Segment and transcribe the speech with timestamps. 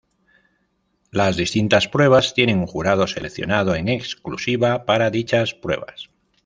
[1.11, 6.09] Las distintas pruebas tienen un jurado seleccionado en exclusiva para dichas pruebas.